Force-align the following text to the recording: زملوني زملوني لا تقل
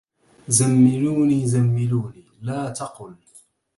زملوني 0.57 1.39
زملوني 1.47 2.25
لا 2.47 2.69
تقل 2.79 3.13